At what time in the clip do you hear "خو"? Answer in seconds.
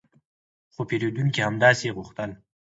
0.73-0.81